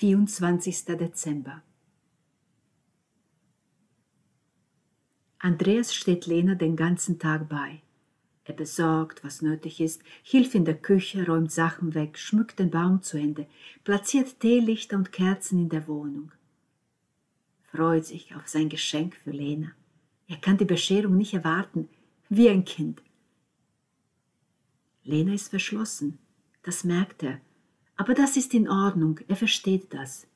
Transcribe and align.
24. 0.00 0.96
Dezember. 0.96 1.62
Andreas 5.38 5.94
steht 5.94 6.24
Lena 6.24 6.54
den 6.54 6.74
ganzen 6.74 7.18
Tag 7.18 7.50
bei. 7.50 7.82
Er 8.44 8.54
besorgt, 8.54 9.22
was 9.22 9.42
nötig 9.42 9.78
ist, 9.78 10.02
hilft 10.22 10.54
in 10.54 10.64
der 10.64 10.78
Küche, 10.78 11.26
räumt 11.26 11.52
Sachen 11.52 11.92
weg, 11.92 12.16
schmückt 12.16 12.60
den 12.60 12.70
Baum 12.70 13.02
zu 13.02 13.18
Ende, 13.18 13.46
platziert 13.84 14.40
Teelichter 14.40 14.96
und 14.96 15.12
Kerzen 15.12 15.58
in 15.58 15.68
der 15.68 15.86
Wohnung. 15.86 16.32
Freut 17.64 18.06
sich 18.06 18.34
auf 18.34 18.48
sein 18.48 18.70
Geschenk 18.70 19.14
für 19.16 19.32
Lena. 19.32 19.72
Er 20.28 20.38
kann 20.38 20.56
die 20.56 20.64
Bescherung 20.64 21.18
nicht 21.18 21.34
erwarten, 21.34 21.90
wie 22.30 22.48
ein 22.48 22.64
Kind. 22.64 23.02
Lena 25.04 25.34
ist 25.34 25.50
verschlossen, 25.50 26.18
das 26.62 26.84
merkt 26.84 27.22
er, 27.22 27.42
aber 28.00 28.14
das 28.14 28.38
ist 28.38 28.54
in 28.54 28.66
Ordnung, 28.66 29.20
er 29.28 29.36
versteht 29.36 29.92
das. 29.92 30.26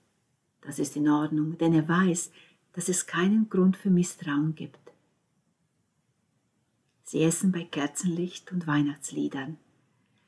Das 0.61 0.79
ist 0.79 0.97
in 0.97 1.09
Ordnung, 1.09 1.57
denn 1.57 1.73
er 1.73 1.89
weiß, 1.89 2.31
dass 2.75 2.91
es 2.91 3.07
keinen 3.07 3.49
Grund 3.49 3.79
für 3.79 3.89
Misstrauen 3.89 4.55
gibt. 4.55 4.93
Sie 7.05 7.23
essen 7.23 7.53
bei 7.53 7.65
Kerzenlicht 7.65 8.53
und 8.53 8.67
Weihnachtsliedern. 8.67 9.57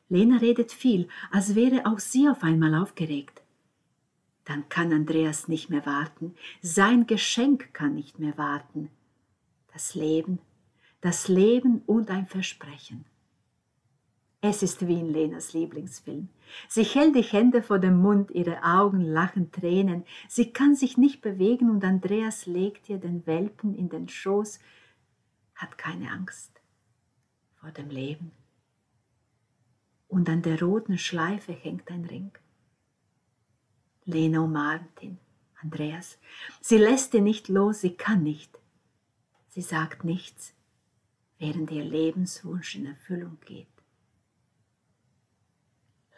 Lena 0.09 0.39
redet 0.39 0.73
viel, 0.73 1.09
als 1.31 1.55
wäre 1.55 1.85
auch 1.85 1.99
sie 1.99 2.27
auf 2.27 2.43
einmal 2.43 2.75
aufgeregt. 2.75 3.43
Dann 4.47 4.71
kann 4.71 4.91
Andreas 4.95 5.47
nicht 5.47 5.69
mehr 5.69 5.85
warten, 5.85 6.35
sein 6.63 7.07
Geschenk 7.07 7.75
kann 7.75 7.93
nicht 7.93 8.19
mehr 8.19 8.39
warten. 8.39 8.89
Das 9.75 9.95
Leben, 9.95 10.39
das 11.03 11.29
Leben 11.29 11.83
und 11.85 12.11
ein 12.11 12.27
Versprechen. 12.27 13.05
Es 14.49 14.63
ist 14.63 14.87
wie 14.87 15.01
in 15.01 15.13
Lenas 15.13 15.55
Lieblingsfilm. 15.55 16.29
Sie 16.69 16.85
hält 16.85 17.17
die 17.17 17.23
Hände 17.23 17.65
vor 17.65 17.81
dem 17.81 18.01
Mund, 18.01 18.31
ihre 18.31 18.63
Augen 18.63 19.01
lachen 19.01 19.51
Tränen, 19.51 20.05
sie 20.29 20.53
kann 20.53 20.77
sich 20.77 20.97
nicht 20.97 21.21
bewegen 21.21 21.69
und 21.69 21.83
Andreas 21.83 22.47
legt 22.47 22.89
ihr 22.89 22.99
den 22.99 23.27
Welpen 23.27 23.75
in 23.75 23.89
den 23.89 24.09
Schoß, 24.09 24.61
hat 25.57 25.77
keine 25.79 26.13
Angst 26.13 26.61
vor 27.57 27.73
dem 27.73 27.91
Leben. 27.91 28.31
Und 30.07 30.29
an 30.29 30.43
der 30.43 30.63
roten 30.63 30.97
Schleife 30.97 31.51
hängt 31.51 31.91
ein 31.91 32.05
Ring. 32.05 32.31
Lena 34.05 34.43
umarmt 34.43 35.03
ihn, 35.03 35.19
Andreas. 35.61 36.21
Sie 36.61 36.79
lässt 36.79 37.15
ihn 37.15 37.25
nicht 37.25 37.49
los, 37.49 37.81
sie 37.81 37.97
kann 37.97 38.23
nicht. 38.23 38.61
Sie 39.49 39.63
sagt 39.63 40.05
nichts, 40.05 40.55
während 41.41 41.73
ihr 41.73 41.85
Lebenswunsch 41.85 42.77
in 42.77 42.87
Erfüllung 42.87 43.39
geht. 43.45 43.67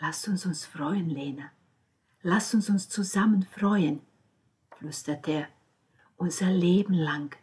Lass 0.00 0.28
uns 0.28 0.46
uns 0.46 0.64
freuen, 0.64 1.10
Lena. 1.10 1.50
Lass 2.22 2.54
uns 2.54 2.68
uns 2.70 2.88
zusammen 2.88 3.42
freuen, 3.44 4.00
flüstert 4.76 5.26
er, 5.28 5.48
unser 6.16 6.50
Leben 6.50 6.94
lang. 6.94 7.36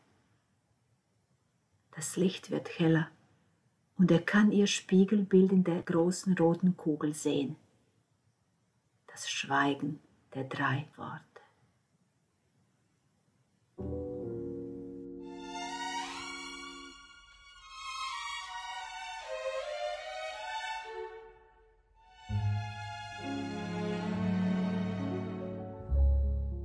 Das 1.91 2.17
Licht 2.17 2.51
wird 2.51 2.79
heller 2.79 3.09
und 3.97 4.11
er 4.11 4.21
kann 4.21 4.51
ihr 4.51 4.67
Spiegelbild 4.67 5.51
in 5.51 5.63
der 5.63 5.81
großen 5.81 6.37
roten 6.37 6.75
Kugel 6.75 7.13
sehen. 7.13 7.55
Das 9.07 9.29
Schweigen 9.29 9.99
der 10.33 10.43
drei 10.45 10.87
Worte. 10.97 11.34